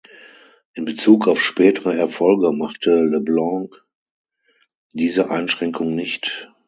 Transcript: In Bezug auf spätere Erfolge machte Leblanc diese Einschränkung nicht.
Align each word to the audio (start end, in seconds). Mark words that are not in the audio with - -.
In 0.73 0.83
Bezug 0.85 1.27
auf 1.27 1.39
spätere 1.39 1.95
Erfolge 1.95 2.51
machte 2.53 3.03
Leblanc 3.05 3.85
diese 4.93 5.29
Einschränkung 5.29 5.93
nicht. 5.93 6.51